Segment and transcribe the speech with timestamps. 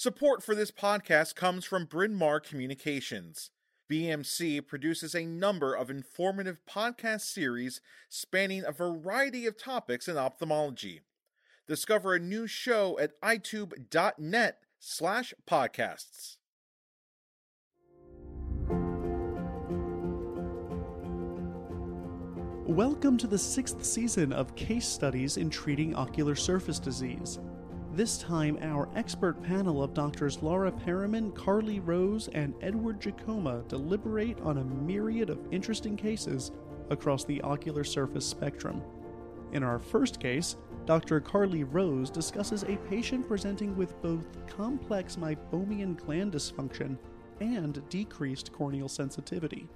[0.00, 3.50] Support for this podcast comes from Bryn Mawr Communications.
[3.90, 11.00] BMC produces a number of informative podcast series spanning a variety of topics in ophthalmology.
[11.66, 16.36] Discover a new show at eyetube.net slash podcasts.
[22.68, 27.40] Welcome to the sixth season of Case Studies in Treating Ocular Surface Disease.
[27.98, 34.40] This time, our expert panel of doctors Laura Periman, Carly Rose, and Edward Jaccoma deliberate
[34.42, 36.52] on a myriad of interesting cases
[36.90, 38.84] across the ocular surface spectrum.
[39.50, 40.54] In our first case,
[40.86, 41.18] Dr.
[41.18, 46.96] Carly Rose discusses a patient presenting with both complex meibomian gland dysfunction
[47.40, 49.68] and decreased corneal sensitivity.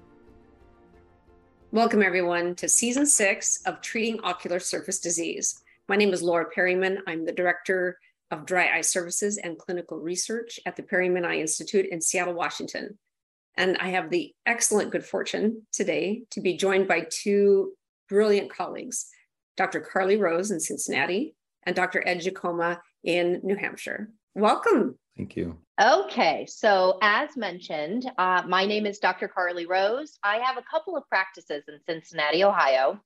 [1.73, 5.65] Welcome, everyone, to season six of Treating Ocular Surface Disease.
[5.89, 6.99] My name is Laura Periman.
[7.09, 7.99] I'm the director
[8.33, 12.99] of Dry Eye Services and Clinical Research at the Periman Eye Institute in Seattle, Washington.
[13.57, 17.75] And I have the excellent good fortune today to be joined by two
[18.09, 19.07] brilliant colleagues,
[19.59, 19.81] Dr.
[19.81, 22.03] Carly Rose in Cincinnati and Dr.
[22.09, 24.09] Ed Jaccoma in New Hampshire.
[24.35, 24.99] Welcome.
[25.15, 25.59] Thank you.
[25.79, 29.29] Okay, so as mentioned, uh, my name is Dr.
[29.29, 30.19] Carly Rose.
[30.23, 32.99] I have a couple of practices in Cincinnati, Ohio.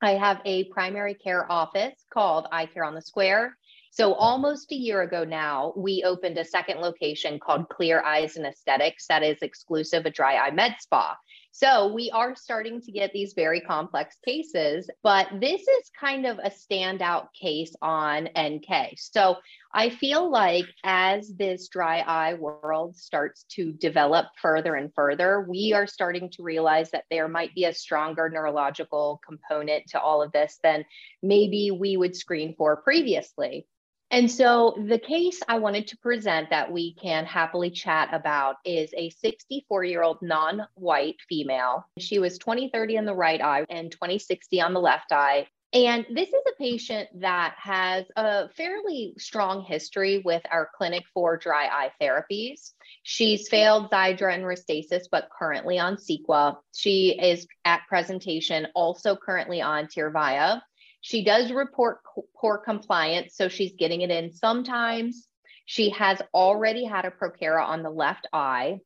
[0.00, 3.56] I have a primary care office called Eye Care on the Square,
[3.98, 8.46] so almost a year ago now, we opened a second location called Clear Eyes and
[8.46, 11.16] Aesthetics that is exclusive a dry eye med spa.
[11.50, 16.38] So we are starting to get these very complex cases, but this is kind of
[16.38, 18.92] a standout case on NK.
[18.98, 19.38] So
[19.74, 25.72] I feel like as this dry eye world starts to develop further and further, we
[25.72, 30.30] are starting to realize that there might be a stronger neurological component to all of
[30.30, 30.84] this than
[31.20, 33.66] maybe we would screen for previously.
[34.10, 38.92] And so the case I wanted to present that we can happily chat about is
[38.96, 41.86] a 64 year old non white female.
[41.98, 45.46] She was 2030 in the right eye and 2060 on the left eye.
[45.74, 51.36] And this is a patient that has a fairly strong history with our clinic for
[51.36, 52.72] dry eye therapies.
[53.02, 56.56] She's failed Xiidra and Restasis, but currently on Cequa.
[56.74, 60.62] She is at presentation also currently on Tyrvaya.
[61.00, 62.00] She does report
[62.40, 65.28] poor compliance, so she's getting it in sometimes.
[65.66, 68.80] She has already had a Prokera on the left eye.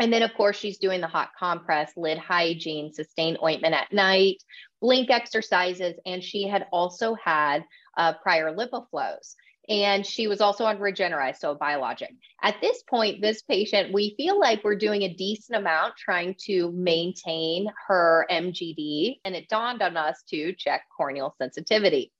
[0.00, 4.42] And then, of course, she's doing the hot compress, lid hygiene, sustained ointment at night,
[4.80, 7.64] blink exercises, and she had also had
[7.96, 9.34] uh, prior LipiFlows
[9.68, 12.14] and she was also on Regener-Eyes, so biologic.
[12.42, 16.70] At this point, this patient, we feel like we're doing a decent amount trying to
[16.72, 22.12] maintain her MGD, and it dawned on us to check corneal sensitivity.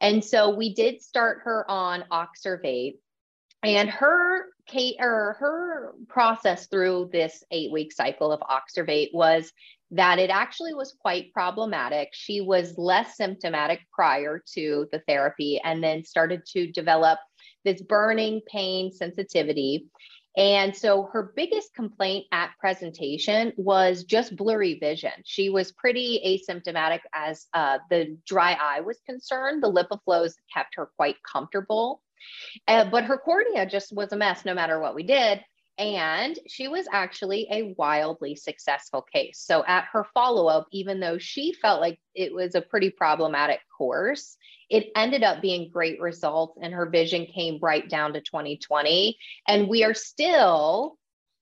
[0.00, 2.98] And so we did start her on Oxervate,
[3.62, 4.46] and her
[5.00, 9.52] or her process through this eight week cycle of Oxervate was
[9.92, 12.10] that it actually was quite problematic.
[12.12, 17.18] She was less symptomatic prior to the therapy and then started to develop
[17.64, 19.86] this burning pain sensitivity.
[20.36, 25.12] And so her biggest complaint at presentation was just blurry vision.
[25.24, 26.20] She was pretty
[26.50, 29.62] asymptomatic as uh, the dry eye was concerned.
[29.62, 32.02] The LipiFlows kept her quite comfortable.
[32.68, 35.40] Uh, but her cornea just was a mess no matter what we did.
[35.78, 39.40] And she was actually a wildly successful case.
[39.40, 43.60] So, at her follow up, even though she felt like it was a pretty problematic
[43.76, 44.38] course,
[44.70, 49.18] it ended up being great results, and her vision came right down to 2020.
[49.46, 50.96] And we are still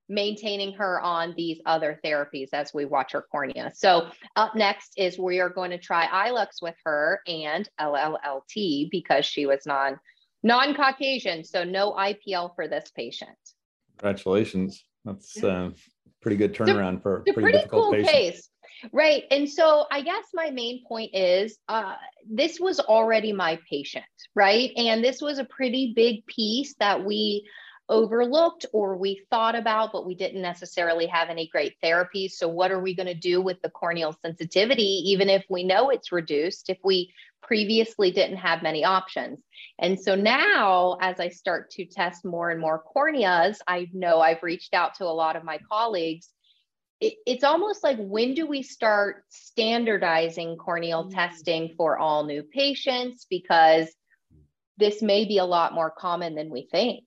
[0.09, 3.73] maintaining her on these other therapies as we watch her cornea.
[3.75, 9.25] So, up next is we are going to try iLux with her and LLLT because
[9.25, 9.99] she was non
[10.43, 11.45] non Caucasian.
[11.45, 13.39] So, no IPL for this patient.
[13.99, 14.85] Congratulations.
[15.05, 15.71] That's a uh,
[16.21, 18.11] pretty good turnaround for a pretty, pretty cool patient.
[18.11, 18.49] case.
[18.93, 19.25] Right.
[19.31, 21.95] And so I guess my main point is uh,
[22.29, 24.71] this was already my patient, right?
[24.77, 27.49] And this was a pretty big piece that we
[27.89, 32.33] overlooked or we thought about, but we didn't necessarily have any great therapies.
[32.33, 35.91] So, what are we going to do with the corneal sensitivity, even if we know
[35.91, 37.13] it's reduced, if we
[37.43, 39.41] previously didn't have many options?
[39.79, 44.43] And so now, as I start to test more and more corneas, I know I've
[44.43, 46.29] reached out to a lot of my colleagues.
[47.01, 51.15] It, it's almost like when do we start standardizing corneal mm-hmm.
[51.15, 53.27] testing for all new patients?
[53.29, 53.93] Because
[54.79, 57.05] this may be a lot more common than we think.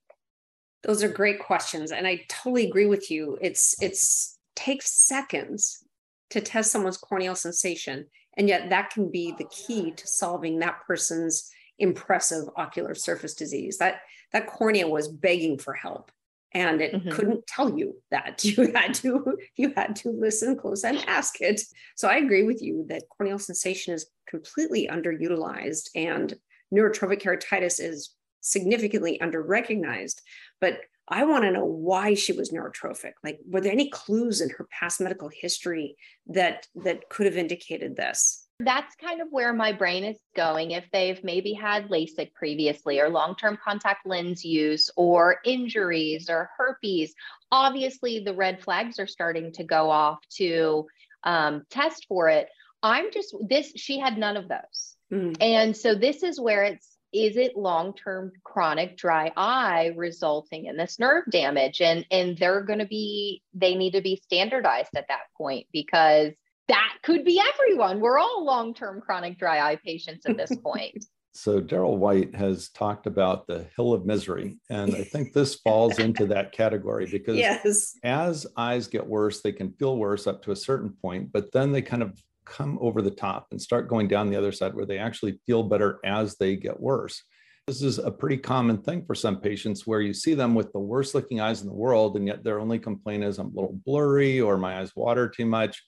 [0.88, 1.92] Those are great questions.
[1.92, 3.38] And I totally agree with you.
[3.42, 5.84] It's it's takes seconds
[6.32, 8.08] to test someone's corneal sensation.
[8.38, 13.78] And yet that can be the key to solving that person's impressive ocular surface disease.
[13.78, 14.02] That
[14.34, 16.12] that cornea was begging for help
[16.54, 17.10] and it mm-hmm.
[17.10, 21.62] couldn't tell you that you had to you had to listen close and ask it
[21.96, 26.36] so i agree with you that corneal sensation is completely underutilized and
[26.74, 30.22] neurotrophic keratitis is significantly underrecognized
[30.60, 34.50] but i want to know why she was neurotrophic like were there any clues in
[34.50, 35.96] her past medical history
[36.26, 40.72] that that could have indicated this that's kind of where my brain is going.
[40.72, 46.50] If they've maybe had LASIK previously, or long term contact lens use, or injuries, or
[46.58, 47.14] herpes,
[47.52, 50.88] obviously the red flags are starting to go off to
[51.24, 52.50] um, test for it.
[52.82, 54.96] I'm just, this, she had none of those.
[55.12, 55.34] Mm-hmm.
[55.40, 61.00] And so this is where it's, is it long-term chronic dry eye resulting in this
[61.00, 65.22] nerve damage and and they're going to be they need to be standardized at that
[65.38, 66.34] point because
[66.68, 68.00] that could be everyone.
[68.00, 71.06] We're all long term chronic dry eye patients at this point.
[71.34, 74.58] So, Darrell White has talked about the hill of misery.
[74.72, 77.96] And I think this falls into that category because yes.
[78.04, 81.72] as eyes get worse, they can feel worse up to a certain point, but then
[81.72, 84.86] they kind of come over the top and start going down the other side where
[84.86, 87.24] they actually feel better as they get worse.
[87.68, 90.80] This is a pretty common thing for some patients where you see them with the
[90.80, 93.80] worst looking eyes in the world, and yet their only complaint is I'm a little
[93.86, 95.84] blurry or my eyes water too much.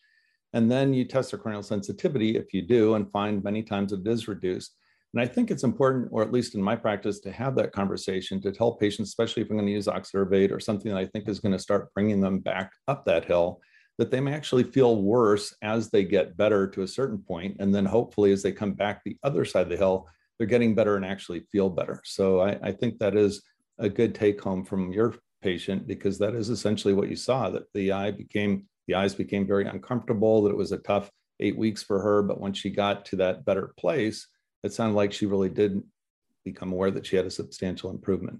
[0.53, 4.05] And then you test their corneal sensitivity if you do and find many times it
[4.05, 4.75] is reduced.
[5.13, 8.41] And I think it's important, or at least in my practice, to have that conversation
[8.41, 11.27] to tell patients, especially if I'm going to use Oxervate or something that I think
[11.27, 13.61] is going to start bringing them back up that hill,
[13.99, 17.75] that they may actually feel worse as they get better to a certain point, And
[17.75, 20.07] then hopefully, as they come back the other side of the hill,
[20.37, 22.01] they're getting better and actually feel better.
[22.05, 23.43] So I, I think that is
[23.77, 27.63] a good take home from your patient because that is essentially what you saw that
[27.73, 31.11] the eye became the eyes became very uncomfortable, that it was a tough
[31.41, 32.23] eight weeks for her.
[32.23, 34.27] But when she got to that better place,
[34.63, 35.83] it sounded like she really did
[36.45, 38.39] become aware that she had a substantial improvement.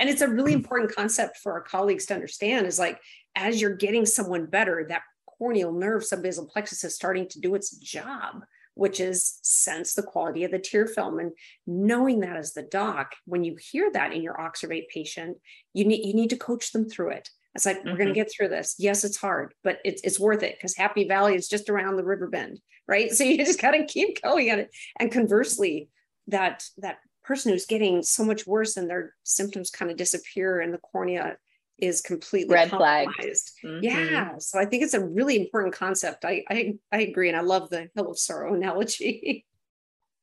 [0.00, 2.98] And it's a really important concept for our colleagues to understand is like,
[3.36, 5.02] as you're getting someone better, that
[5.38, 8.42] corneal nerve subbasal plexus is starting to do its job,
[8.74, 11.18] which is sense the quality of the tear film.
[11.18, 11.32] And
[11.66, 15.36] knowing that as the doc, when you hear that in your Oxervate patient,
[15.74, 17.28] you need, you need to coach them through it.
[17.54, 17.90] It's like, mm-hmm.
[17.90, 18.76] we're going to get through this.
[18.78, 22.04] Yes, it's hard, but it's, it's worth it because Happy Valley is just around the
[22.04, 22.58] river bend,
[22.88, 23.12] right?
[23.14, 24.70] So you just got to keep going at it.
[24.98, 25.90] And conversely,
[26.28, 26.98] that, that
[27.30, 31.36] person who's getting so much worse and their symptoms kind of disappear and the cornea
[31.78, 33.06] is completely red flag.
[33.06, 33.84] Mm-hmm.
[33.84, 34.32] Yeah.
[34.38, 36.24] So I think it's a really important concept.
[36.24, 37.28] I, I, I agree.
[37.28, 39.46] And I love the hill of sorrow analogy.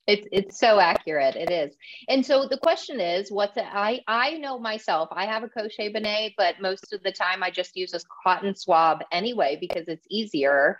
[0.09, 1.35] It's it's so accurate.
[1.35, 1.75] It is.
[2.07, 3.65] And so the question is, what's it?
[3.67, 5.09] I I know myself.
[5.11, 8.55] I have a Cochet Bonnet, but most of the time I just use a cotton
[8.55, 10.79] swab anyway because it's easier.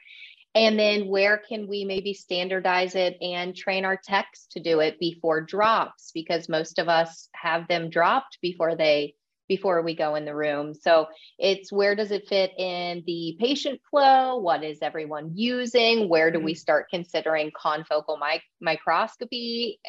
[0.57, 4.99] And then where can we maybe standardize it and train our techs to do it
[4.99, 6.09] before drops?
[6.15, 9.13] Because most of us have them dropped before they
[9.47, 10.73] before we go in the room.
[10.73, 11.05] So
[11.37, 14.37] it's where does it fit in the patient flow?
[14.37, 16.09] What is everyone using?
[16.09, 16.57] Where do we mm-hmm.
[16.57, 19.79] start considering confocal mic- microscopy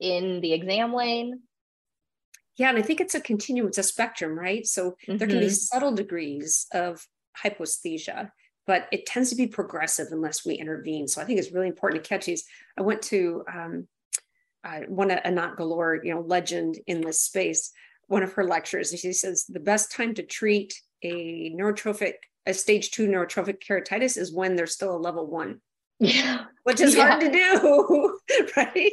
[0.00, 1.40] in the exam lane?
[2.58, 4.66] Yeah, and I think it's a continuum, it's a spectrum, right?
[4.66, 5.16] So mm-hmm.
[5.16, 5.54] there can be mm-hmm.
[5.54, 7.06] subtle degrees of
[7.42, 8.30] hypoesthesia,
[8.66, 11.08] but it tends to be progressive unless we intervene.
[11.08, 12.44] So I think it's really important to catch these.
[12.78, 13.88] I went to um,
[14.64, 17.72] uh, one Anat Galor, you know, legend in this space
[18.10, 20.74] one of her lectures, and she says the best time to treat
[21.04, 22.14] a neurotrophic,
[22.44, 25.60] a stage two neurotrophic keratitis is when there's still a level one.
[26.00, 26.46] Yeah.
[26.64, 27.08] Which is yeah.
[27.08, 28.18] hard to do,
[28.56, 28.92] right?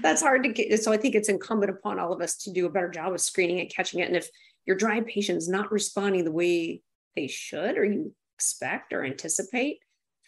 [0.00, 0.80] That's hard to get.
[0.84, 3.20] So I think it's incumbent upon all of us to do a better job of
[3.20, 4.06] screening and catching it.
[4.06, 4.28] And if
[4.66, 6.80] your dry patient's not responding the way
[7.16, 9.78] they should or you expect or anticipate,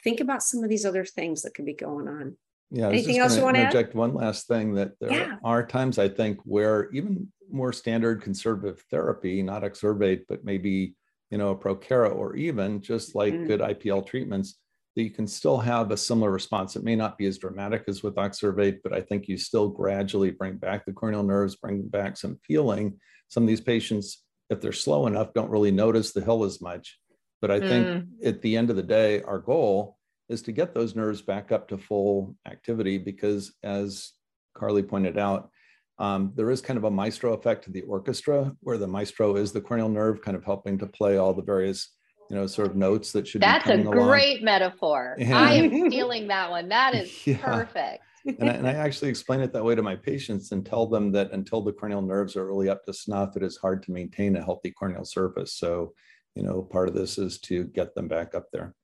[0.02, 2.36] think about some of these other things that could be going on.
[2.70, 2.88] Yeah.
[2.88, 5.36] Anything else you want to interject one last thing that there yeah.
[5.44, 10.94] are times I think where even more standard conservative therapy, not Oxervate, but maybe
[11.30, 13.46] you know a Prokera or even just like mm.
[13.46, 14.58] good IPL treatments,
[14.96, 16.74] that you can still have a similar response.
[16.74, 20.30] It may not be as dramatic as with Oxervate, but I think you still gradually
[20.30, 22.98] bring back the corneal nerves, bring back some feeling.
[23.28, 26.98] Some of these patients, if they're slow enough, don't really notice the hill as much.
[27.40, 28.06] But I think mm.
[28.24, 31.68] at the end of the day, our goal is to get those nerves back up
[31.68, 34.12] to full activity because, as
[34.54, 35.50] Carly pointed out,
[35.98, 39.52] um, there is kind of a maestro effect to the orchestra where the maestro is
[39.52, 41.90] the corneal nerve kind of helping to play all the various
[42.28, 45.38] you know sort of notes that should that's a great metaphor yeah.
[45.38, 47.38] i am stealing that one that is yeah.
[47.38, 48.02] perfect
[48.40, 51.12] and, I, and I actually explain it that way to my patients and tell them
[51.12, 54.36] that until the corneal nerves are really up to snuff it is hard to maintain
[54.36, 55.94] a healthy corneal surface so
[56.36, 58.74] you know part of this is to get them back up there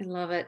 [0.00, 0.46] i love it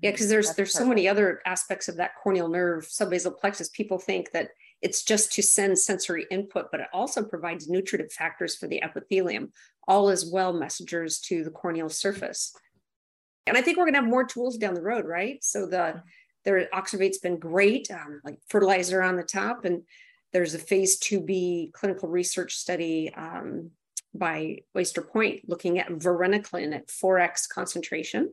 [0.00, 0.84] yeah because there's That's there's perfect.
[0.84, 4.50] so many other aspects of that corneal nerve subbasal plexus people think that
[4.84, 9.50] it's just to send sensory input, but it also provides nutritive factors for the epithelium,
[9.88, 12.54] all as well messengers to the corneal surface.
[13.46, 15.42] And I think we're going to have more tools down the road, right?
[15.42, 16.02] So the
[16.44, 19.84] their Oxervate's been great, um, like fertilizer on the top, and
[20.34, 23.70] there's a phase 2b clinical research study um,
[24.14, 28.32] by Oyster Point looking at varenicline at 4x concentration,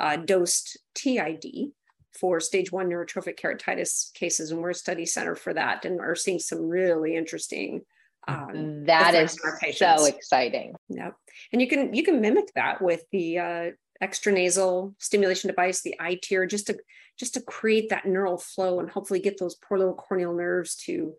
[0.00, 1.72] uh, dosed TID
[2.18, 6.14] for stage one neurotrophic keratitis cases, and we're a study center for that, and are
[6.14, 7.82] seeing some really interesting.
[8.26, 9.38] Um, that is
[9.76, 10.74] so exciting.
[10.88, 11.14] Yep,
[11.52, 13.70] and you can you can mimic that with the uh,
[14.02, 16.78] extranasal stimulation device, the iTear, just to
[17.18, 21.14] just to create that neural flow and hopefully get those poor little corneal nerves to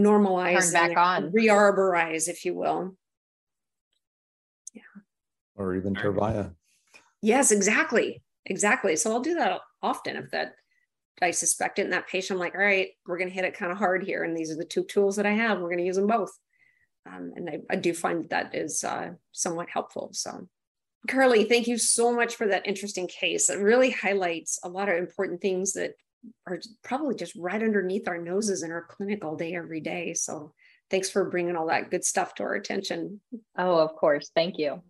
[0.00, 2.96] normalize Turn back on, rearborize, if you will.
[4.72, 4.82] Yeah.
[5.56, 6.54] Or even Tyrvaya.
[7.22, 8.22] Yes, exactly.
[8.46, 8.96] Exactly.
[8.96, 10.54] So I'll do that often if that
[11.22, 12.36] I suspect it in that patient.
[12.36, 14.24] I'm like, all right, we're going to hit it kind of hard here.
[14.24, 15.58] And these are the two tools that I have.
[15.58, 16.32] We're going to use them both.
[17.06, 20.10] Um, and I, I, do find that, that is uh, somewhat helpful.
[20.12, 20.48] So,
[21.08, 23.48] Carly, thank you so much for that interesting case.
[23.48, 25.94] It really highlights a lot of important things that
[26.46, 30.14] are probably just right underneath our noses in our clinic all day, every day.
[30.14, 30.52] So,
[30.90, 33.20] thanks for bringing all that good stuff to our attention.
[33.56, 34.30] Oh, of course.
[34.34, 34.82] Thank you.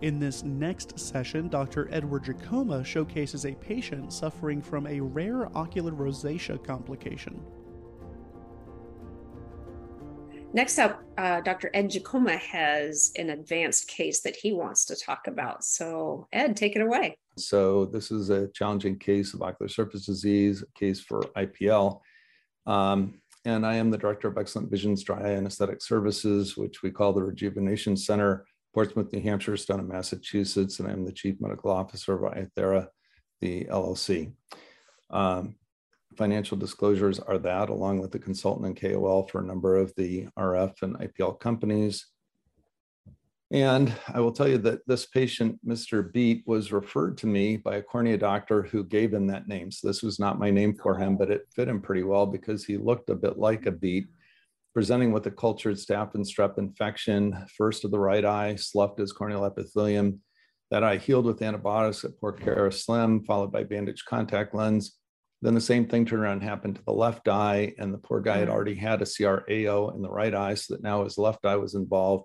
[0.00, 1.88] In this next session, Dr.
[1.90, 7.42] Edward Jaccoma showcases a patient suffering from a rare ocular rosacea complication.
[10.54, 11.68] Next up, uh, Dr.
[11.74, 15.64] Ed Jaccoma has an advanced case that he wants to talk about.
[15.64, 17.18] So, Ed, take it away.
[17.36, 21.98] So, this is a challenging case of ocular surface disease, a case for IPL.
[22.66, 26.84] Um, and I am the Director of Excellent Vision's Dry Eye and Aesthetic Services, which
[26.84, 31.72] we call the Rejuvenation Center Portsmouth, New Hampshire, Stoneham, Massachusetts, and I'm the Chief Medical
[31.72, 32.86] Officer of Ithera,
[33.40, 34.32] the LLC.
[35.10, 35.56] Um,
[36.16, 40.28] financial disclosures are that, along with the consultant and KOL for a number of the
[40.38, 42.06] RF and IPL companies.
[43.50, 46.12] And I will tell you that this patient, Mr.
[46.12, 49.70] Beat, was referred to me by a cornea doctor who gave him that name.
[49.70, 52.64] So this was not my name for him, but it fit him pretty well because
[52.64, 54.08] he looked a bit like a beat,
[54.72, 59.12] presenting with a cultured staph and strep infection, first of the right eye, sloughed his
[59.12, 60.20] corneal epithelium.
[60.70, 64.98] That eye healed with antibiotics at Prokera Slim, followed by bandage contact lens.
[65.44, 68.22] Then the same thing turned around and happened to the left eye, and the poor
[68.22, 68.50] guy had mm.
[68.50, 71.74] already had a CRAO in the right eye, so that now his left eye was
[71.74, 72.24] involved.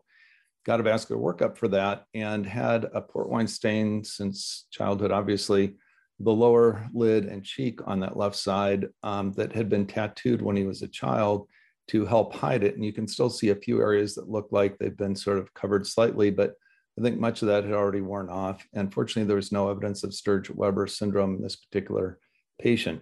[0.65, 5.75] Got a vascular workup for that and had a port wine stain since childhood, obviously,
[6.21, 10.55] the lower lid and cheek on that left side um, that had been tattooed when
[10.55, 11.45] he was a child
[11.89, 12.75] to help hide it.
[12.75, 15.53] And you can still see a few areas that look like they've been sort of
[15.53, 16.53] covered slightly, but
[16.97, 18.65] I think much of that had already worn off.
[18.73, 22.17] And fortunately, there was no evidence of Sturge-Weber syndrome in this particular
[22.59, 23.01] patient.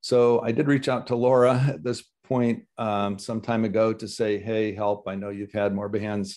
[0.00, 4.06] So I did reach out to Laura at this point um, some time ago to
[4.06, 6.36] say, hey, help, I know you've had Morbihans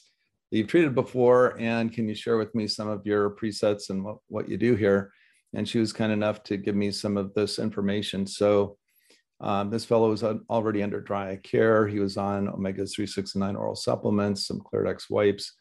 [0.51, 4.03] that you've treated before, and can you share with me some of your presets and
[4.03, 5.11] what, what you do here?
[5.53, 8.25] And she was kind enough to give me some of this information.
[8.25, 8.77] So
[9.41, 11.87] um, this fellow was already under dry care.
[11.87, 15.53] He was on omega 3, 6, and 9 oral supplements, some Cliradex wipes,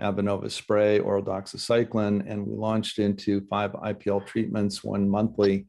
[0.00, 5.66] Avenova spray, oral doxycycline, and we launched into five IPL treatments, one monthly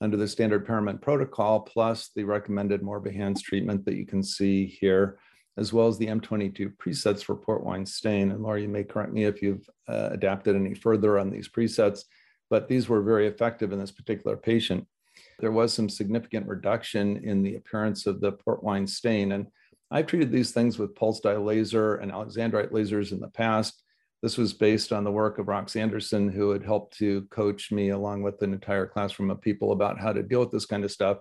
[0.00, 5.18] under the standard Paramount protocol, plus the recommended Morbihans treatment that you can see here,
[5.56, 8.30] as well as the M22 presets for port wine stain.
[8.30, 12.04] And Laura, you may correct me if you've uh, adapted any further on these presets,
[12.48, 14.86] but these were very effective in this particular patient
[15.38, 19.32] there was some significant reduction in the appearance of the port wine stain.
[19.32, 19.46] And
[19.90, 23.82] I've treated these things with pulse dye laser and alexandrite lasers in the past.
[24.22, 27.90] This was based on the work of Rox Anderson, who had helped to coach me
[27.90, 30.90] along with an entire classroom of people about how to deal with this kind of
[30.90, 31.18] stuff.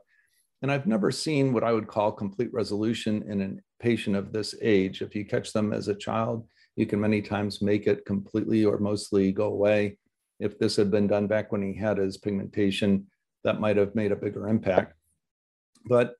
[0.63, 4.55] And I've never seen what I would call complete resolution in a patient of this
[4.61, 5.03] age.
[5.03, 8.79] If you catch them as a child, you can many times make it completely or
[8.79, 9.99] mostly go away.
[10.39, 13.05] If this had been done back when he had his pigmentation,
[13.43, 14.95] that might have made a bigger impact.
[15.85, 16.15] But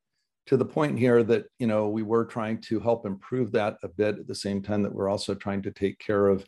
[0.46, 3.88] to the point here that you know we were trying to help improve that a
[3.88, 6.46] bit at the same time that we're also trying to take care of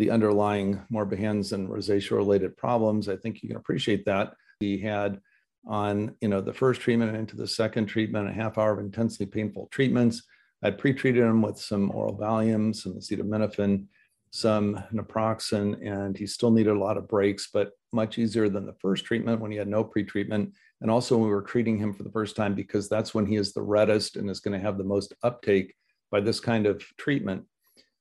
[0.00, 3.06] the underlying Morbihans and rosacea related problems.
[3.06, 4.32] I think you can appreciate that.
[4.62, 5.20] We had
[5.66, 9.26] on you know the first treatment into the second treatment a half hour of intensely
[9.26, 10.22] painful treatments.
[10.62, 13.88] I pre-treated him with some oral Valium, some acetaminophen,
[14.30, 18.80] some naproxen, and he still needed a lot of breaks, but much easier than the
[18.80, 20.54] first treatment when he had no pre-treatment.
[20.80, 23.36] And also when we were treating him for the first time, because that's when he
[23.36, 25.74] is the reddest and is going to have the most uptake
[26.10, 27.44] by this kind of treatment.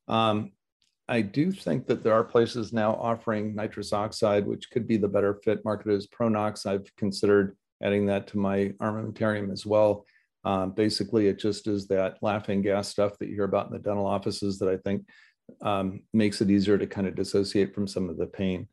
[0.07, 0.51] Um,
[1.09, 5.07] I do think that there are places now offering nitrous oxide, which could be the
[5.07, 6.65] better fit marketed as Pronox.
[6.67, 10.05] I've considered adding that to my armamentarium as well.
[10.45, 13.79] Um, basically, it just is that laughing gas stuff that you hear about in the
[13.79, 15.05] dental offices that I think
[15.61, 18.67] um, makes it easier to kind of dissociate from some of the pain.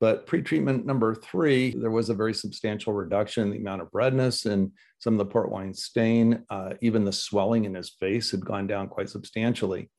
[0.00, 4.46] But pretreatment number three, there was a very substantial reduction in the amount of redness
[4.46, 6.44] and some of the port wine stain.
[6.50, 9.90] Uh, even the swelling in his face had gone down quite substantially.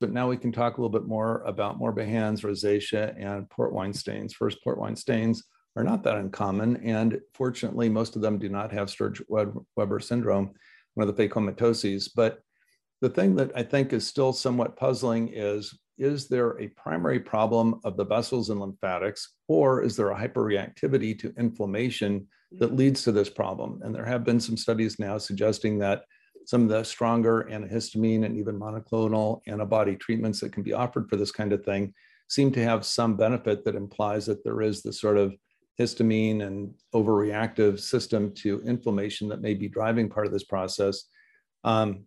[0.00, 3.94] But now we can talk a little bit more about Morbihan's, rosacea, and port wine
[3.94, 4.34] stains.
[4.34, 5.42] First, port wine stains
[5.76, 6.76] are not that uncommon.
[6.84, 10.52] And fortunately, most of them do not have Sturge-Weber syndrome,
[10.94, 12.10] one of the phacomatoses.
[12.14, 12.40] But
[13.00, 17.80] the thing that I think is still somewhat puzzling is is there a primary problem
[17.84, 22.78] of the vessels and lymphatics, or is there a hyperreactivity to inflammation that mm.
[22.78, 23.80] leads to this problem?
[23.82, 26.02] And there have been some studies now suggesting that
[26.46, 31.16] some of the stronger antihistamine and even monoclonal antibody treatments that can be offered for
[31.16, 31.92] this kind of thing
[32.28, 35.34] seem to have some benefit that implies that there is the sort of
[35.78, 41.04] histamine and overreactive system to inflammation that may be driving part of this process.
[41.64, 42.04] Um,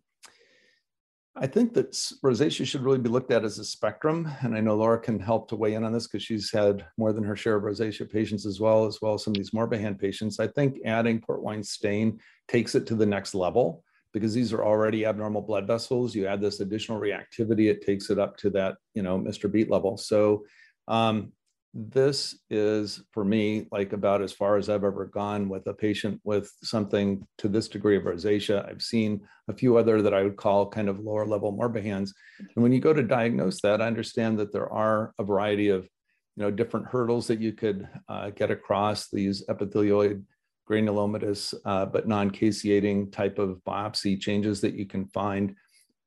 [1.36, 1.92] I think that
[2.24, 4.30] rosacea should really be looked at as a spectrum.
[4.42, 7.14] And I know Laura can help to weigh in on this because she's had more
[7.14, 10.00] than her share of rosacea patients as well, as well as some of these Morbihan
[10.00, 10.40] patients.
[10.40, 14.64] I think adding port wine stain takes it to the next level because these are
[14.64, 16.16] already abnormal blood vessels.
[16.16, 19.52] You add this additional reactivity, it takes it up to that, you know, Mr.
[19.52, 19.98] Beat level.
[19.98, 20.46] So
[20.88, 21.32] um,
[21.74, 26.20] this is for me like about as far as I've ever gone with a patient
[26.24, 28.68] with something to this degree of rosacea.
[28.68, 32.10] I've seen a few other that I would call kind of lower level Morbihans.
[32.40, 35.88] And when you go to diagnose that, I understand that there are a variety of
[36.36, 40.24] you know different hurdles that you could uh, get across these epithelioid
[40.70, 45.56] granulomatous uh, but non-caseating type of biopsy changes that you can find,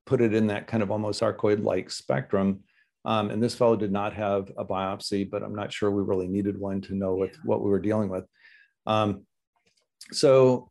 [0.07, 2.63] put it in that kind of almost sarcoid-like spectrum
[3.05, 6.29] um, and this fellow did not have a biopsy, but I'm not sure we really
[6.29, 8.25] needed one to know what, what we were dealing with.
[8.87, 9.27] Um,
[10.13, 10.71] so,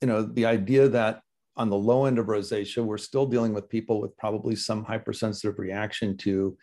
[0.00, 1.20] you know, the idea that
[1.56, 5.58] on the low end of rosacea, we're still dealing with people with probably some hypersensitive
[5.58, 6.56] reaction to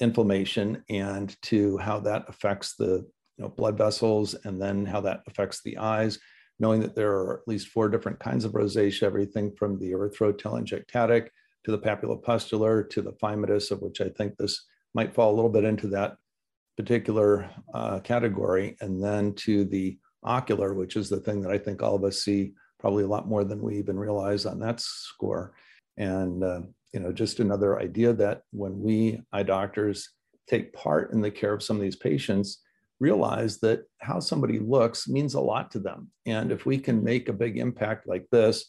[0.00, 3.06] inflammation and to how that affects the
[3.36, 6.18] you know, blood vessels and then how that affects the eyes,
[6.58, 11.28] knowing that there are at least four different kinds of rosacea, everything from the erythrotelangiectatic
[11.64, 15.50] to the papulopustular to the phymatous, of which I think this might fall a little
[15.50, 16.16] bit into that
[16.76, 21.82] particular uh, category, and then to the ocular, which is the thing that I think
[21.82, 25.54] all of us see probably a lot more than we even realize on that score.
[25.96, 26.60] And uh,
[26.92, 30.10] you know, just another idea that when we eye doctors
[30.48, 32.62] take part in the care of some of these patients,
[33.00, 36.10] realize that how somebody looks means a lot to them.
[36.24, 38.66] And if we can make a big impact like this,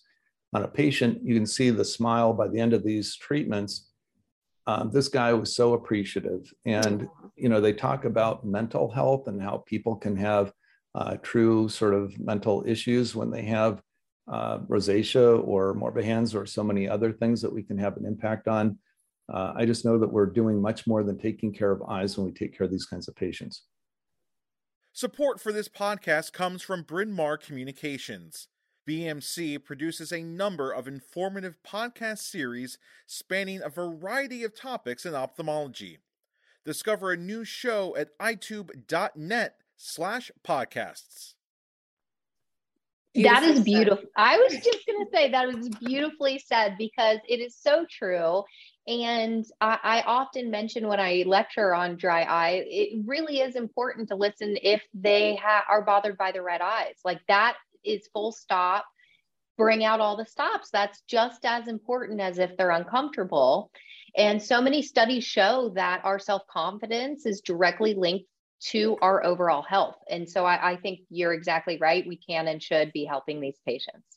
[0.54, 3.90] on a patient, you can see the smile by the end of these treatments.
[4.66, 6.52] Um, this guy was so appreciative.
[6.66, 10.54] And, you know, they talk about mental health and how people can have
[10.96, 13.82] uh, true sort of mental issues when they have
[14.32, 18.48] uh, rosacea or morbihans or so many other things that we can have an impact
[18.48, 18.78] on.
[19.32, 22.26] Uh, I just know that we're doing much more than taking care of eyes when
[22.26, 23.64] we take care of these kinds of patients.
[24.98, 28.48] Support for this podcast comes from Bryn Mawr Communications.
[28.90, 36.00] BMC produces a number of informative podcast series spanning a variety of topics in ophthalmology.
[36.66, 41.36] Discover a new show at eyetube.net slash podcasts.
[43.14, 44.10] That is beautiful.
[44.16, 48.42] I was just going to say that was beautifully said because it is so true.
[48.88, 54.08] And I, I, often mention when I lecture on dry eye, it really is important
[54.10, 56.96] to listen if they ha- are bothered by the red eyes.
[57.04, 58.86] Like that is full stop.
[59.58, 60.70] Bring out all the stops.
[60.72, 63.72] That's just as important as if they're uncomfortable.
[64.16, 68.26] And so many studies show that our self confidence is directly linked
[68.70, 69.98] to our overall health.
[70.10, 72.08] And so I, I think you're exactly right.
[72.08, 74.17] We can and should be helping these patients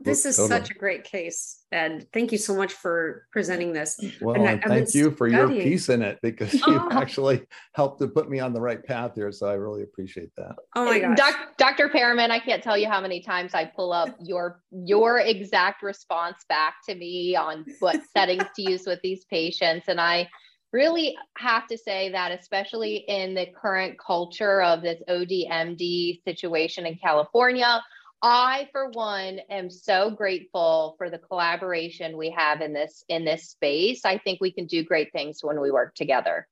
[0.00, 0.60] this is totally.
[0.60, 4.58] such a great case and thank you so much for presenting this well and I,
[4.58, 5.56] thank you for studying.
[5.56, 6.88] your piece in it because you oh.
[6.92, 7.42] actually
[7.74, 10.84] helped to put me on the right path here so i really appreciate that oh
[10.84, 14.14] my god Doc, dr Periman i can't tell you how many times i pull up
[14.20, 19.86] your your exact response back to me on what settings to use with these patients
[19.88, 20.28] and i
[20.72, 26.96] really have to say that especially in the current culture of this odmd situation in
[26.96, 27.82] california
[28.20, 33.50] I, for one, am so grateful for the collaboration we have in this in this
[33.50, 34.04] space.
[34.04, 36.48] I think we can do great things when we work together.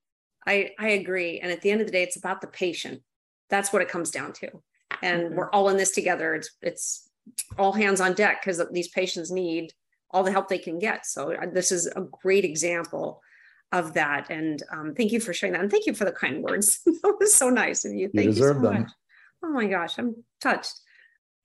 [0.47, 1.41] I, I agree.
[1.41, 3.03] And at the end of the day, it's about the patient.
[3.51, 4.51] That's what it comes down to.
[5.03, 5.35] And mm-hmm.
[5.35, 6.35] we're all in this together.
[6.35, 7.11] It's it's
[7.59, 9.73] all hands on deck because these patients need
[10.13, 11.05] all the help they can get.
[11.05, 13.21] So uh, this is a great example
[13.73, 14.31] of that.
[14.31, 15.63] And um, thank you for sharing that.
[15.63, 16.81] And thank you for the kind words.
[16.87, 18.09] that was so nice of you.
[18.15, 18.63] Thank you, you so them.
[18.63, 18.91] much.
[19.45, 20.73] Oh my gosh, I'm touched.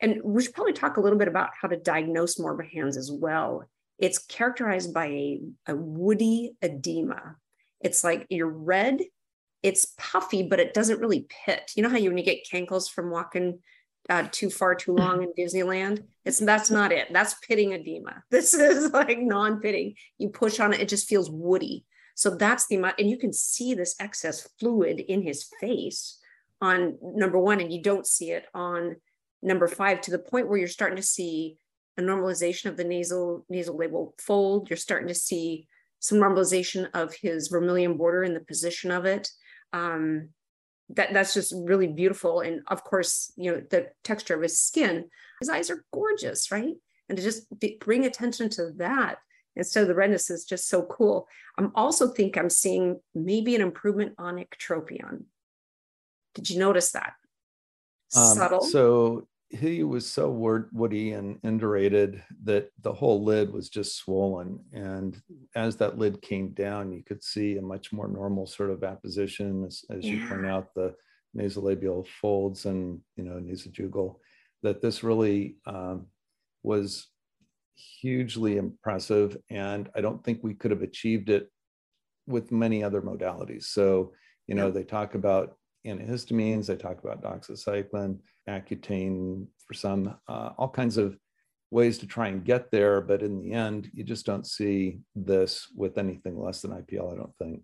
[0.02, 3.70] And we should probably talk a little bit about how to diagnose Morbihans as well.
[4.00, 7.36] It's characterized by a, a woody edema.
[7.80, 9.02] It's like you're red,
[9.62, 11.72] it's puffy, but it doesn't really pit.
[11.76, 13.60] You know how you when you get cankles from walking
[14.10, 16.04] uh, too far too long in Disneyland?
[16.26, 17.14] It's that's not it.
[17.14, 18.24] That's pitting edema.
[18.32, 19.96] This is like non-pitting.
[20.18, 21.86] You push on it, it just feels woody.
[22.16, 26.20] So that's the amount, and you can see this excess fluid in his face
[26.60, 28.98] on number one, and you don't see it on
[29.42, 31.58] number five to the point where you're starting to see
[31.98, 34.70] a normalization of the nasal nasal labial fold.
[34.70, 35.68] You're starting to see
[36.00, 39.30] some normalization of his vermilion border in the position of it.
[39.74, 40.30] Um,
[40.90, 42.42] that that's just really beautiful.
[42.42, 45.06] And of course, you know the texture of his skin.
[45.40, 46.76] His eyes are gorgeous, right?
[47.10, 49.18] And to just be, bring attention to that
[49.56, 51.28] instead of the redness is just so cool.
[51.58, 55.24] I'm also think I'm seeing maybe an improvement on ectropion.
[56.36, 57.14] Did you notice that?
[58.16, 58.62] Um, Subtle.
[58.62, 60.30] So he was so
[60.72, 64.60] woody and indurated that the whole lid was just swollen.
[64.72, 65.22] And
[65.56, 69.66] as that lid came down, you could see a much more normal sort of apposition,
[69.66, 70.14] as, as yeah.
[70.14, 70.96] you point out, the
[71.38, 74.16] nasolabial folds and you know nasojugal.
[74.64, 76.08] That this really um,
[76.64, 77.08] was
[77.76, 81.50] hugely impressive, and I don't think we could have achieved it
[82.28, 83.66] with many other modalities.
[83.66, 84.14] So
[84.48, 84.74] you know yeah.
[84.74, 91.18] they talk about antihistamines, they talk about doxycycline Accutane for some, uh, all kinds of
[91.70, 93.02] ways to try and get there.
[93.02, 97.16] But in the end, you just don't see this with anything less than IPL, I
[97.16, 97.62] don't think.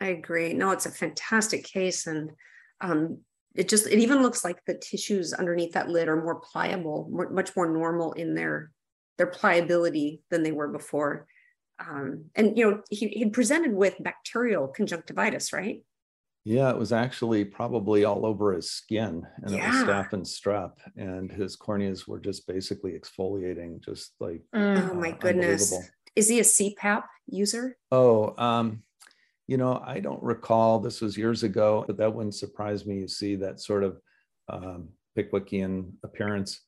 [0.00, 0.54] I agree.
[0.54, 2.06] No, it's a fantastic case.
[2.06, 2.30] And
[2.80, 3.18] um,
[3.54, 7.28] it just, it even looks like the tissues underneath that lid are more pliable, more,
[7.28, 8.70] much more normal in their,
[9.18, 11.26] their pliability than they were before.
[11.78, 15.82] Um, and, you know, he, he presented with bacterial conjunctivitis, right?
[16.44, 19.64] Yeah, it was actually probably all over his skin and yeah.
[19.64, 24.90] it was staph and strep, and his corneas were just basically exfoliating, just like mm.
[24.90, 25.74] oh my uh, goodness.
[26.16, 27.76] Is he a CPAP user?
[27.92, 28.82] Oh, um,
[29.46, 30.80] you know, I don't recall.
[30.80, 32.98] This was years ago, but that wouldn't surprise me.
[32.98, 34.00] You see that sort of
[34.48, 36.60] um, Pickwickian appearance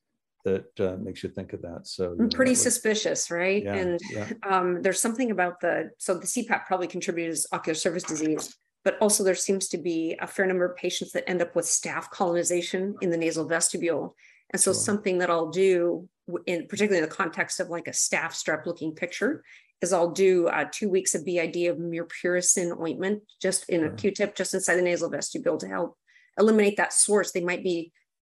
[0.45, 1.87] that uh, makes you think of that.
[1.87, 3.63] So mm, pretty suspicious, right?
[3.63, 4.29] Yeah, and yeah.
[4.49, 9.23] Um, there's something about the so the CPAP probably contributes ocular surface disease but also
[9.23, 12.95] there seems to be a fair number of patients that end up with staph colonization
[13.01, 14.17] in the nasal vestibule.
[14.51, 14.81] And so sure.
[14.81, 16.09] something that I'll do
[16.47, 19.43] in particularly in the context of like a staph strep looking picture
[19.81, 23.91] is I'll do uh, two weeks of BID of mupirocin ointment just in sure.
[23.91, 25.97] a Q-tip just inside the nasal vestibule to help
[26.39, 27.33] eliminate that source.
[27.33, 27.93] They might be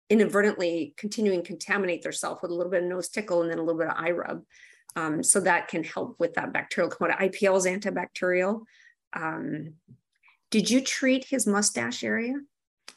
[0.09, 3.63] inadvertently continuing to contaminate themselves with a little bit of nose tickle and then a
[3.63, 4.43] little bit of eye rub.
[4.95, 7.19] Um, so that can help with that bacterial component.
[7.19, 8.63] IPL is antibacterial.
[9.13, 9.73] Um,
[10.51, 12.35] did you treat his mustache area?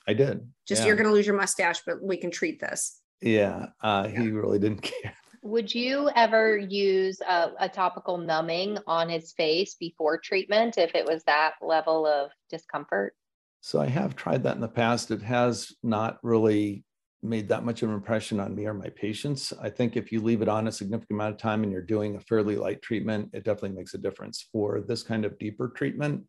[0.06, 0.48] I did.
[0.66, 0.88] Just yeah.
[0.88, 3.00] you're going to lose your mustache, but we can treat this.
[3.20, 4.20] Yeah, uh, yeah.
[4.20, 5.14] he really didn't care.
[5.42, 11.04] Would you ever use a, a, topical numbing on his face before treatment if it
[11.04, 13.14] was that level of discomfort?
[13.60, 15.10] So I have tried that in the past.
[15.10, 16.84] It has not really
[17.24, 19.52] made that much of an impression on me or my patients.
[19.60, 22.16] I think if you leave it on a significant amount of time and you're doing
[22.16, 24.48] a fairly light treatment, it definitely makes a difference.
[24.52, 26.24] For this kind of deeper treatment,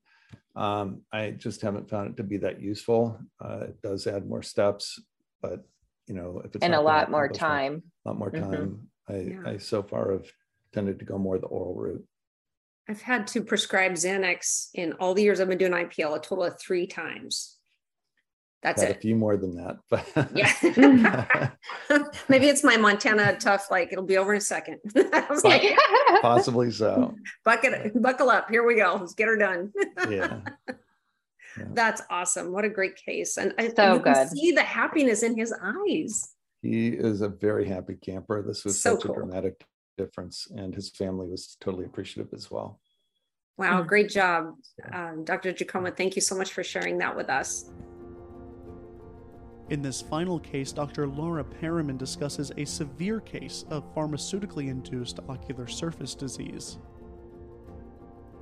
[0.56, 3.20] um, I just haven't found it to be that useful.
[3.44, 5.02] Uh, it does add more steps,
[5.42, 5.66] but
[6.08, 8.52] you know, if it's and a lot more time, a lot more mm-hmm.
[8.52, 8.80] time.
[9.10, 9.14] Mm-hmm.
[9.14, 9.54] I, yeah.
[9.56, 10.30] I so far have
[10.74, 12.06] tended to go more the oral route.
[12.90, 16.44] I've had to prescribe Xanax in all the years I've been doing IPL a total
[16.44, 17.58] of three times.
[18.64, 18.98] That's Had it.
[18.98, 21.50] A few more than that, but yeah.
[22.30, 23.70] Maybe it's my Montana tough.
[23.70, 24.80] Like it'll be over in a second.
[25.44, 25.78] like,
[26.22, 27.14] possibly so.
[27.44, 28.50] Bucket, buckle up.
[28.50, 28.96] Here we go.
[28.98, 29.74] Let's get her done.
[30.10, 30.40] yeah.
[30.70, 31.66] yeah.
[31.74, 32.54] That's awesome.
[32.54, 33.38] What a great case.
[33.38, 34.30] And I so good.
[34.30, 36.30] see the happiness in his eyes.
[36.62, 38.42] He is a very happy camper.
[38.42, 39.12] This was so such cool.
[39.12, 39.66] a dramatic
[39.98, 42.80] difference, and his family was totally appreciative as well.
[43.58, 44.56] Wow, great job,
[44.92, 45.54] um, Dr.
[45.54, 45.96] Jaccoma.
[45.96, 47.70] Thank you so much for sharing that with us.
[49.74, 51.08] In this final case, Dr.
[51.08, 56.78] Laura Periman discusses a severe case of pharmaceutically induced ocular surface disease.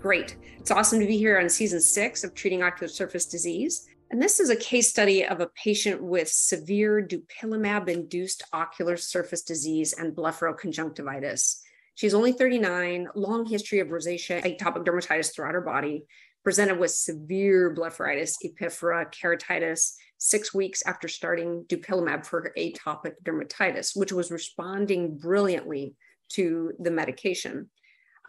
[0.02, 0.36] Great.
[0.60, 3.88] It's awesome to be here on season six of Treating Ocular Surface Disease.
[4.10, 9.42] And this is a case study of a patient with severe dupilumab induced ocular surface
[9.42, 11.62] disease and blepharoconjunctivitis.
[11.96, 16.04] She's only 39, long history of rosacea, atopic dermatitis throughout her body,
[16.44, 24.12] presented with severe blepharitis, epiphora, keratitis, six weeks after starting dupilumab for atopic dermatitis, which
[24.12, 25.96] was responding brilliantly
[26.30, 27.72] to the medication.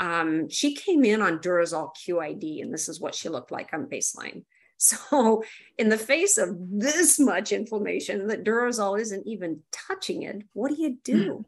[0.00, 3.86] Um, she came in on Durezol QID, and this is what she looked like on
[3.86, 4.44] baseline.
[4.84, 5.44] So,
[5.78, 10.82] in the face of this much inflammation that Durezol isn't even touching it, what do
[10.82, 11.30] you do?
[11.30, 11.44] Mm.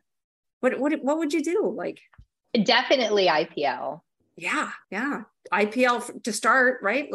[0.60, 1.74] What, what, what would you do?
[1.76, 2.00] Like,
[2.62, 4.02] definitely IPL.
[4.36, 5.22] Yeah, yeah.
[5.52, 7.08] IPL to start, right?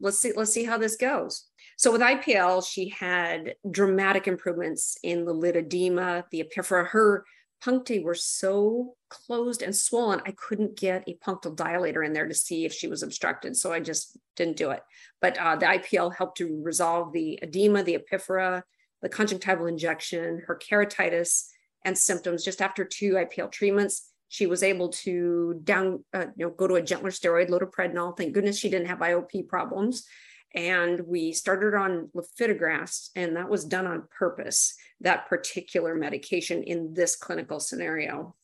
[0.00, 1.49] Let's see, let's see how this goes.
[1.80, 6.86] So with IPL, she had dramatic improvements in the lid edema, the epiphora.
[6.88, 7.24] Her
[7.62, 12.34] puncti were so closed and swollen, I couldn't get a punctal dilator in there to
[12.34, 13.56] see if she was obstructed.
[13.56, 14.82] So I just didn't do it.
[15.22, 18.62] But uh, the IPL helped to resolve the edema, the epiphora,
[19.00, 21.46] the conjunctival injection, her keratitis,
[21.86, 24.10] and symptoms just after two IPL treatments.
[24.28, 28.18] She was able to down, uh, you know, go to a gentler steroid, loteprednol.
[28.18, 30.06] Thank goodness she didn't have IOP problems
[30.54, 36.92] and we started on lifitegrast and that was done on purpose that particular medication in
[36.94, 38.34] this clinical scenario.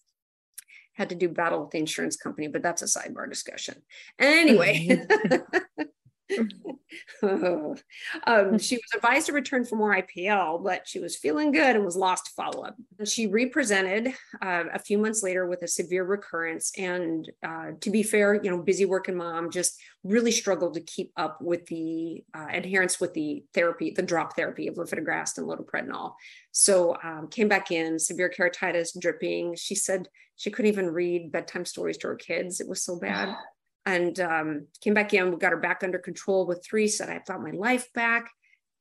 [0.95, 3.83] Had to do battle with the insurance company but that's a sidebar discussion.
[4.19, 6.45] Anyway mm-hmm.
[7.23, 11.85] um, she was advised to return for more IPL, but she was feeling good and
[11.85, 12.77] was lost to follow up.
[13.05, 16.73] She represented uh, a few months later with a severe recurrence.
[16.79, 21.13] And uh, to be fair, you know, busy working mom just really struggled to keep
[21.17, 26.15] up with the uh, adherence with the therapy, the drop therapy of lifitegrast and loteprednol.
[26.53, 29.57] So um, came back in, severe keratitis, dripping.
[29.57, 32.61] She said she couldn't even read bedtime stories to her kids.
[32.61, 33.35] It was so bad
[33.87, 35.31] and um, came back in.
[35.31, 36.89] We got her back under control with three.
[36.89, 38.31] Said I've got my life back,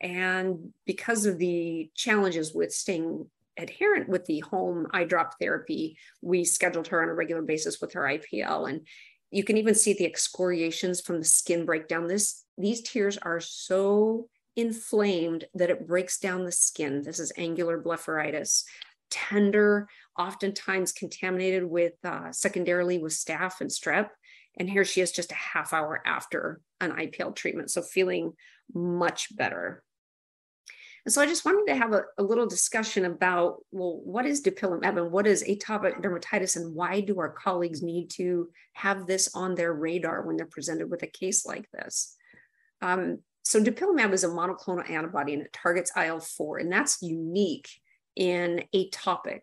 [0.02, 6.44] and because of the challenges with staying adherent with the home eye drop therapy, we
[6.44, 8.82] scheduled her on a regular basis with her IPL, and
[9.32, 12.08] you can even see the excoriations from the skin breakdown.
[12.08, 17.04] This these tears are so inflamed that it breaks down the skin.
[17.04, 18.64] This is angular blepharitis,
[19.10, 19.88] tender,
[20.18, 24.10] oftentimes contaminated with uh, secondarily with staph and strep.
[24.58, 27.72] And here she is just a half hour after an IPL treatment.
[27.72, 28.34] So feeling
[28.74, 29.84] much better.
[31.06, 34.42] And so I just wanted to have a, a, little discussion about, well, what is
[34.42, 39.30] dupilumab and what is atopic dermatitis and why do our colleagues need to have this
[39.36, 42.16] on their radar when they're presented with a case like this?
[42.82, 47.70] Um, so dupilumab is a monoclonal antibody and it targets IL-4 and that's unique
[48.16, 49.42] in atopic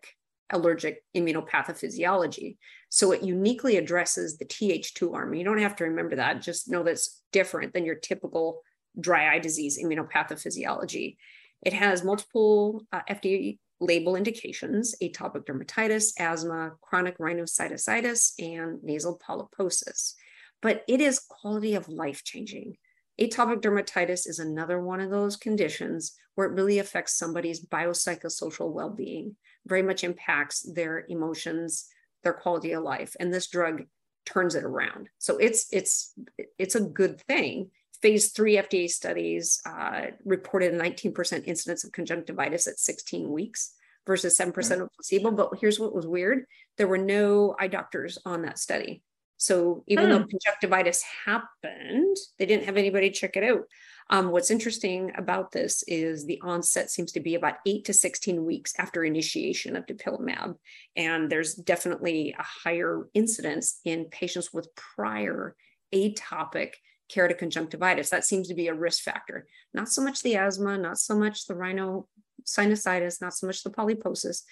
[0.49, 2.57] allergic immunopathophysiology.
[2.93, 5.33] So it uniquely addresses the Th2 arm.
[5.33, 8.61] You don't have to remember that, just know that's different than your typical
[8.99, 11.17] dry eye disease immunopathophysiology.
[11.63, 20.13] It has multiple uh, FDA label indications atopic dermatitis, asthma, chronic rhinosinusitis, and nasal polyposis.
[20.61, 22.77] But it is quality of life changing.
[23.19, 28.91] Atopic dermatitis is another one of those conditions where it really affects somebody's biopsychosocial well
[28.91, 31.87] being very much impacts their emotions,
[32.23, 33.15] their quality of life.
[33.19, 33.83] And this drug
[34.25, 35.09] turns it around.
[35.19, 36.13] So it's it's
[36.57, 37.71] it's a good thing.
[38.01, 44.37] Phase three FDA studies uh, reported a 19% incidence of conjunctivitis at 16 weeks versus
[44.37, 44.81] 7% right.
[44.81, 45.31] of placebo.
[45.31, 46.45] But here's what was weird:
[46.77, 49.03] there were no eye doctors on that study.
[49.43, 50.11] So even hmm.
[50.11, 53.63] though conjunctivitis happened, they didn't have anybody check it out.
[54.09, 58.45] Um, what's interesting about this is the onset seems to be about eight to 16
[58.45, 60.55] weeks after initiation of dupilumab.
[60.95, 65.57] And there's definitely a higher incidence in patients with prior
[65.93, 66.75] atopic
[67.13, 68.11] keratoconjunctivitis.
[68.11, 69.45] That seems to be a risk factor.
[69.73, 74.43] Not so much the asthma, not so much the rhinosinusitis, not so much the polyposis,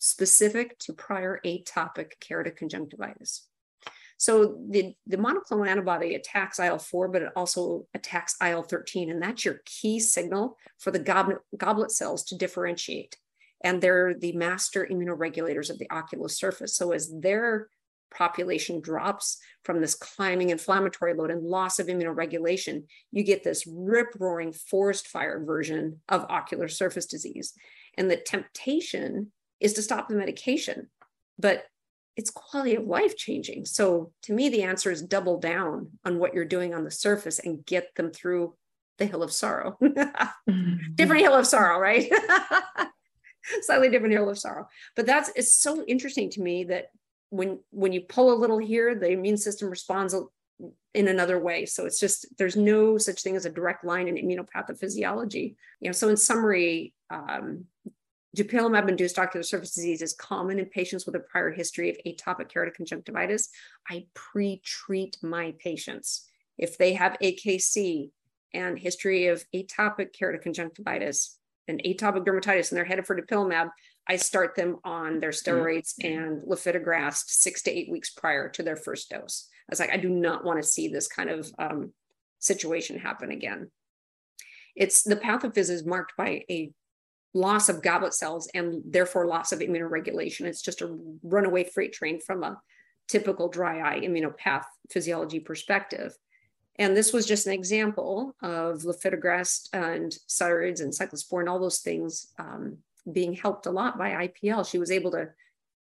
[0.00, 3.42] specific to prior atopic keratoconjunctivitis.
[4.16, 9.60] So the, the monoclonal antibody attacks IL-4, but it also attacks IL-13, and that's your
[9.64, 13.16] key signal for the goblet, goblet cells to differentiate.
[13.62, 16.76] And they're the master immunoregulators of the ocular surface.
[16.76, 17.68] So as their
[18.10, 24.08] population drops from this climbing inflammatory load and loss of immunoregulation, you get this rip
[24.18, 27.52] roaring forest fire version of ocular surface disease.
[27.98, 30.88] And the temptation is to stop the medication.
[31.38, 31.64] But
[32.16, 33.66] it's quality of life changing.
[33.66, 37.38] So to me, the answer is double down on what you're doing on the surface
[37.38, 38.54] and get them through
[38.98, 39.76] the hill of sorrow.
[39.82, 40.94] mm-hmm.
[40.94, 42.10] Different hill of sorrow, right?
[43.60, 44.66] Slightly different hill of sorrow.
[44.96, 46.86] But that's it's so interesting to me that
[47.30, 50.14] when when you pull a little here, the immune system responds
[50.94, 51.66] in another way.
[51.66, 55.54] So it's just there's no such thing as a direct line in immunopathophysiology.
[55.80, 57.66] You know, so in summary, um,
[58.36, 63.48] Dupilumab-induced ocular surface disease is common in patients with a prior history of atopic keratoconjunctivitis.
[63.88, 66.26] I pre-treat my patients.
[66.58, 68.10] If they have AKC
[68.52, 73.70] and history of atopic keratoconjunctivitis and atopic dermatitis and they're headed for dupilumab,
[74.06, 75.50] I start them on their mm-hmm.
[75.50, 79.48] steroids and lifitegrast six to eight weeks prior to their first dose.
[79.68, 81.92] I was like, I do not want to see this kind of um,
[82.38, 83.70] situation happen again.
[84.76, 86.70] It's the pathophys is marked by a
[87.36, 90.42] loss of goblet cells and therefore loss of immunoregulation.
[90.42, 92.60] It's just a runaway freight train from a
[93.08, 96.16] typical dry eye immunopath physiology perspective.
[96.78, 102.32] And this was just an example of lifitegrast and steroids and cyclosporin, all those things
[102.38, 102.78] um,
[103.10, 104.68] being helped a lot by IPL.
[104.68, 105.30] She was able to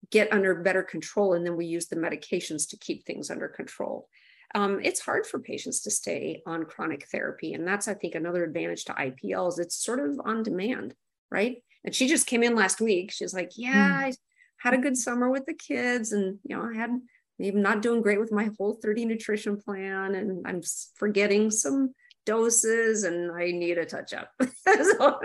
[0.10, 4.10] get under better control, and then we used the medications to keep things under control
[4.54, 7.54] um, it's hard for patients to stay on chronic therapy.
[7.54, 9.60] And that's, I think, another advantage to IPLs.
[9.60, 10.94] It's sort of on demand,
[11.32, 11.58] right?
[11.84, 13.12] And she just came in last week.
[13.12, 14.06] She's like, Yeah, mm.
[14.06, 14.13] I
[14.58, 16.12] had a good summer with the kids.
[16.12, 16.91] And, you know, I had
[17.39, 20.15] maybe not doing great with my whole 30 nutrition plan.
[20.15, 20.62] And I'm
[20.96, 21.94] forgetting some
[22.26, 24.30] doses and I need a touch up.
[24.39, 25.20] so,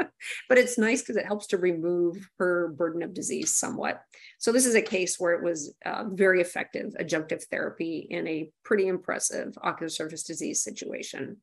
[0.48, 4.02] but it's nice because it helps to remove her burden of disease somewhat.
[4.38, 8.50] So this is a case where it was uh, very effective adjunctive therapy in a
[8.64, 11.38] pretty impressive ocular surface disease situation.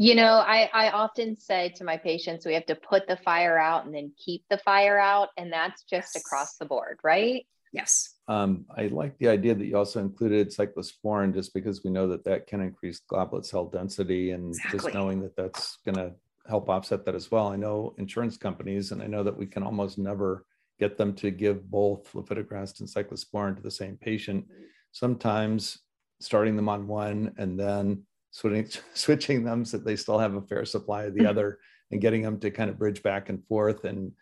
[0.00, 3.58] You know, I, I often say to my patients, we have to put the fire
[3.58, 5.28] out and then keep the fire out.
[5.36, 6.24] And that's just yes.
[6.24, 7.46] across the board, right?
[7.74, 8.14] Yes.
[8.26, 12.24] Um, I like the idea that you also included cyclosporin just because we know that
[12.24, 14.78] that can increase goblet cell density and exactly.
[14.78, 16.14] just knowing that that's going to
[16.48, 17.48] help offset that as well.
[17.48, 20.46] I know insurance companies, and I know that we can almost never
[20.78, 24.46] get them to give both lifitegrast and cyclosporin to the same patient.
[24.92, 25.80] Sometimes
[26.20, 30.42] starting them on one and then switching, switching them so that they still have a
[30.42, 31.28] fair supply of the mm-hmm.
[31.28, 31.58] other
[31.90, 34.12] and getting them to kind of bridge back and forth and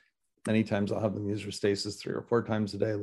[0.46, 2.94] many times I'll have them use Restasis three or four times a day,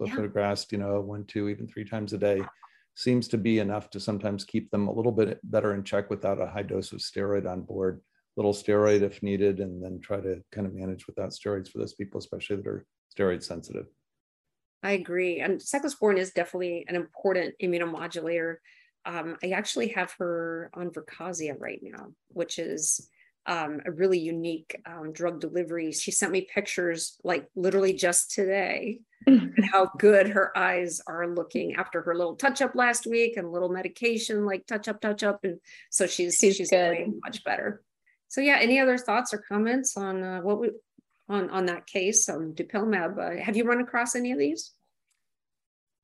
[0.00, 0.78] lifitegrast, yeah.
[0.78, 2.40] you know, one, two, even three times a day
[2.94, 6.40] seems to be enough to sometimes keep them a little bit better in check without
[6.40, 8.00] a high dose of steroid on board.
[8.36, 11.94] Little steroid if needed, and then try to kind of manage without steroids for those
[11.94, 12.86] people, especially that are
[13.16, 13.86] steroid sensitive.
[14.82, 15.40] I agree.
[15.40, 18.56] And cyclosporin is definitely an important immunomodulator.
[19.06, 23.08] Um, I actually have her on Verkazia right now, which is
[23.46, 25.92] um, a really unique um, drug delivery.
[25.92, 31.74] She sent me pictures like literally just today and how good her eyes are looking
[31.74, 35.44] after her little touch up last week and little medication like touch up, touch up.
[35.44, 37.82] And so she's she's, she's doing much better.
[38.28, 40.70] So yeah, any other thoughts or comments on uh, what we
[41.28, 42.28] on on that case?
[42.28, 43.18] Um, dupilumab.
[43.18, 44.72] Uh, have you run across any of these?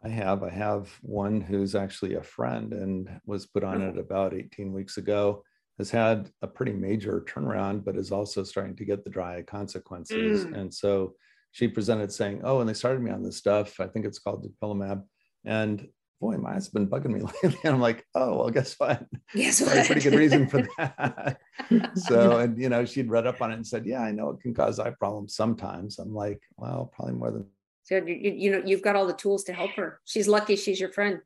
[0.02, 0.42] I have.
[0.42, 3.88] I have one who's actually a friend and was put on oh.
[3.90, 5.42] it about 18 weeks ago
[5.78, 10.44] has had a pretty major turnaround, but is also starting to get the dry consequences.
[10.44, 10.58] Mm.
[10.58, 11.14] And so
[11.52, 13.80] she presented saying, Oh, and they started me on this stuff.
[13.80, 15.02] I think it's called dupilumab.
[15.44, 15.88] And
[16.20, 17.58] boy, my eyes have been bugging me lately.
[17.64, 19.06] And I'm like, oh, well, guess what?
[19.34, 19.86] Yes, what?
[19.86, 21.38] pretty good reason for that.
[21.94, 24.40] so, and you know, she'd read up on it and said, yeah, I know it
[24.40, 25.98] can cause eye problems sometimes.
[25.98, 27.46] I'm like, well, probably more than.
[27.90, 30.00] So you, you know, you've got all the tools to help her.
[30.04, 31.20] She's lucky she's your friend.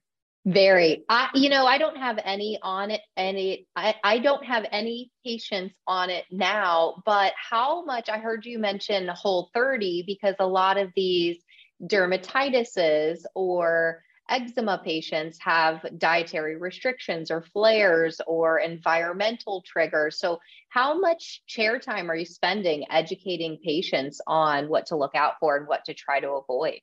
[0.46, 1.04] Very.
[1.08, 5.10] I, you know, I don't have any on it, any, I, I don't have any
[5.24, 10.46] patients on it now, but how much I heard you mention whole 30 because a
[10.46, 11.38] lot of these
[11.82, 20.18] dermatitises or eczema patients have dietary restrictions or flares or environmental triggers.
[20.18, 25.34] So, how much chair time are you spending educating patients on what to look out
[25.40, 26.80] for and what to try to avoid?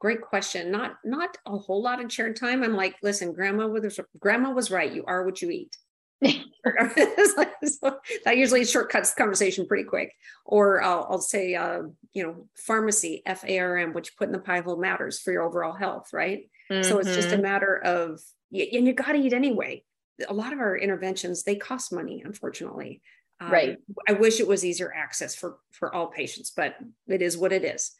[0.00, 3.98] great question not not a whole lot of chair time i'm like listen grandma was
[4.20, 5.76] grandma was right you are what you eat
[6.24, 10.12] so that usually shortcuts the conversation pretty quick
[10.44, 14.76] or i'll, I'll say uh, you know pharmacy f-a-r-m which put in the pie hole
[14.76, 16.88] matters for your overall health right mm-hmm.
[16.88, 17.42] so it's just a mm-hmm.
[17.42, 18.20] matter of
[18.52, 19.82] and you got to eat anyway
[20.28, 23.00] a lot of our interventions they cost money unfortunately
[23.40, 23.78] um, right
[24.08, 26.76] i wish it was easier access for for all patients but
[27.06, 27.92] it is what it is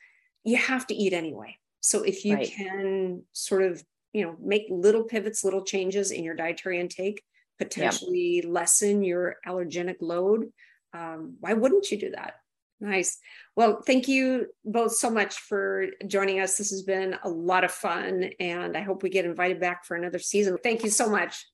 [0.45, 2.51] you have to eat anyway so if you right.
[2.51, 7.23] can sort of, you know, make little pivots, little changes in your dietary intake,
[7.59, 10.53] potentially lessen your allergenic load,
[10.92, 12.35] um, why wouldn't you do that?
[12.81, 13.18] Nice.
[13.57, 16.57] Well, thank you both so much for joining us.
[16.57, 19.97] This has been a lot of fun, and I hope we get invited back for
[19.97, 20.57] another season.
[20.62, 21.44] Thank you so much.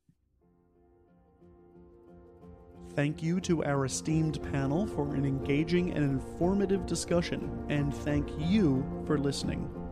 [2.94, 8.84] Thank you to our esteemed panel for an engaging and informative discussion, and thank you
[9.06, 9.83] for listening.